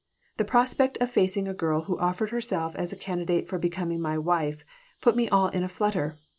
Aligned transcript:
The 0.37 0.43
prospect 0.45 0.97
of 0.97 1.11
facing 1.11 1.47
a 1.47 1.53
girl 1.53 1.81
who 1.83 1.95
offered 1.99 2.31
herself 2.31 2.75
as 2.75 2.91
a 2.91 2.95
candidate 2.95 3.47
for 3.47 3.59
becoming 3.59 4.01
my 4.01 4.17
wife 4.17 4.65
put 4.99 5.15
me 5.15 5.29
all 5.29 5.49
in 5.49 5.63
a 5.63 5.69
flutter. 5.69 6.17